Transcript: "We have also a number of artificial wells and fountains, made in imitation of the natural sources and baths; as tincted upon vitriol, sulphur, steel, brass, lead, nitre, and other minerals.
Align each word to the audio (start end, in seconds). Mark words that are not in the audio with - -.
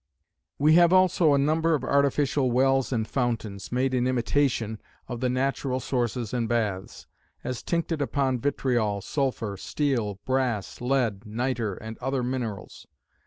"We 0.57 0.73
have 0.77 0.91
also 0.91 1.35
a 1.35 1.37
number 1.37 1.75
of 1.75 1.83
artificial 1.83 2.49
wells 2.49 2.91
and 2.91 3.07
fountains, 3.07 3.71
made 3.71 3.93
in 3.93 4.07
imitation 4.07 4.81
of 5.07 5.19
the 5.19 5.29
natural 5.29 5.79
sources 5.79 6.33
and 6.33 6.49
baths; 6.49 7.05
as 7.43 7.61
tincted 7.61 8.01
upon 8.01 8.39
vitriol, 8.39 9.01
sulphur, 9.01 9.57
steel, 9.57 10.17
brass, 10.25 10.81
lead, 10.81 11.27
nitre, 11.27 11.77
and 11.79 11.99
other 11.99 12.23
minerals. 12.23 12.87